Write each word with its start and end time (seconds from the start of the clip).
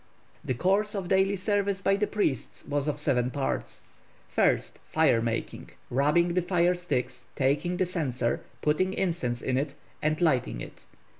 The 0.43 0.55
course 0.55 0.95
of 0.95 1.07
daily 1.09 1.35
service 1.35 1.79
by 1.79 1.95
the 1.95 2.07
priests 2.07 2.65
was 2.67 2.87
of 2.87 2.99
seven 2.99 3.29
parts. 3.29 3.83
1st. 4.35 4.77
Fire 4.83 5.21
making 5.21 5.69
rubbing 5.91 6.33
the 6.33 6.41
fire 6.41 6.73
sticks, 6.73 7.25
taking 7.35 7.77
the 7.77 7.85
censer, 7.85 8.41
putting 8.63 8.93
incense 8.93 9.43
in 9.43 9.59
it, 9.59 9.75
and 10.01 10.19
lighting 10.19 10.59
it. 10.59 10.85